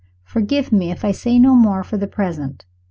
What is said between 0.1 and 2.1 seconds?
Forgive me, if I say no more for the